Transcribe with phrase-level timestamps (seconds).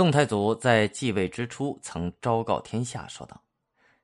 [0.00, 3.38] 宋太祖在继位之初，曾昭告天下说道：“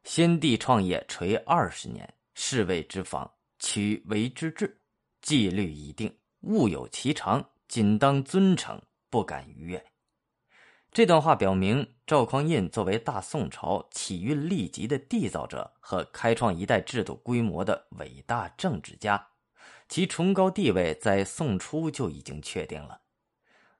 [0.04, 4.78] 先帝创业垂二十年，是谓之防，取为之治，
[5.22, 8.78] 纪律已定，物有其常，仅当尊承，
[9.08, 9.82] 不敢逾越。”
[10.92, 19.26] 这段话表明，赵匡胤作为大宋朝起运立即的缔造者和开创一代制度规模的伟大政治家，
[19.88, 23.00] 其崇高地位在宋初就已经确定了。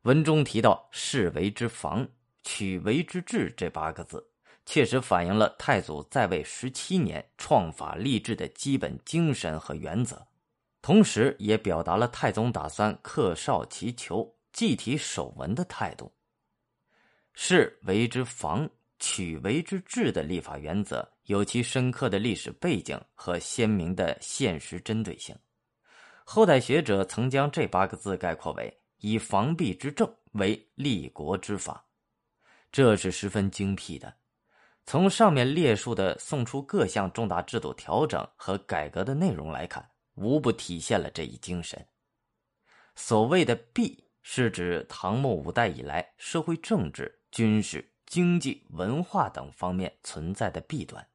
[0.06, 2.06] 文中提到“士为之防，
[2.44, 4.24] 取为之治”这八个字，
[4.64, 10.24] 确实反映了太祖在位十七年创法立制的基本精神和原则，
[10.80, 16.12] 同时也表达了太宗打算克绍其求、继体守文的态度。
[17.34, 18.70] “是为之防，
[19.00, 25.34] 取为之治”的立法原则有其深刻的历史背景和鲜明的现实针对性。
[26.22, 28.72] 后代学者曾将这八个字概括为。
[29.06, 31.86] 以防弊之政为立国之法，
[32.72, 34.16] 这是十分精辟的。
[34.84, 41.86] 从上面列述的宋初各项重大制度调整和改革的内容来看，无不体现了这一精神。
[42.96, 51.06] 所谓的弊，是指唐末五代以来社会、政治、军事、经济、文化等方面存在的弊端。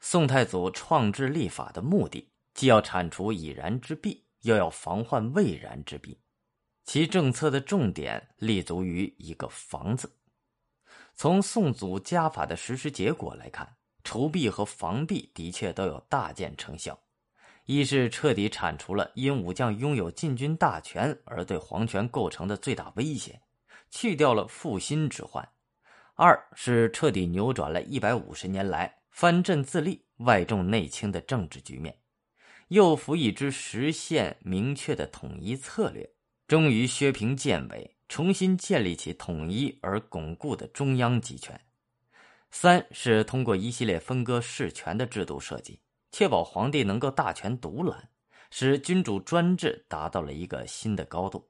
[0.00, 6.18] 宋太祖创制立法的目的，既要铲除已然之弊，又要防患未然之弊。
[6.92, 10.12] 其政策的重点立足于一个“防”字。
[11.14, 16.98] 从宋祖家法的实施结果来看，除弊和防弊的确都有大见成效。
[17.64, 23.40] 一是彻底铲除了因武将拥有禁军大权而对皇权构成的最大威胁，
[23.92, 25.44] 去掉了负心之患；
[26.16, 31.96] 二是彻底扭转了一百五十年来藩镇自立、外重内轻的政治局面，
[32.66, 36.10] 又辅以之实现明确的统一策略。
[36.50, 41.60] 终于削平建委，重新建立起统一而巩固的中央集权。
[42.50, 48.10] 三是通过一系列分割事权的制度设计，确保皇帝能够大权独揽，
[48.50, 51.48] 使君主专制达到了一个新的高度。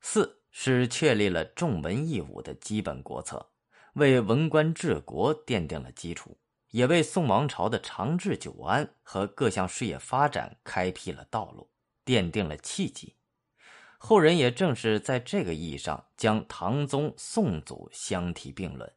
[0.00, 3.44] 四是确立了重文抑武的基本国策，
[3.94, 6.38] 为文官治国奠定了基础，
[6.70, 11.68] 也为宋王朝的长治久安和各项事业发展开辟了道路，
[12.04, 13.15] 奠定了契机。
[14.06, 18.88] 后人也正是在这个意义上将唐宗、宋祖相提并论。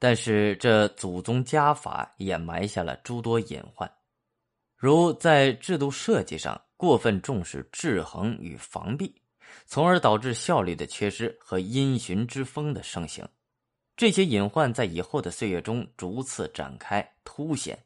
[0.00, 3.88] 但是，这祖宗家法也埋下了诸多隐患，
[4.76, 9.14] 如在制度设计上过分重视制衡与防弊，
[9.66, 13.24] 从而导致效率的缺失和因循之风的盛行。
[13.96, 17.78] 这些隐患在以后的岁月中逐次展开凸显，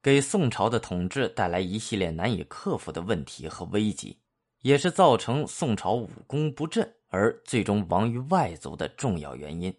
[0.00, 4.16] 给宋朝的统治带来一系列难以克服的问题和危机。
[4.64, 9.76] 也是造成宋朝武功不振而最终亡于外族的重要原因。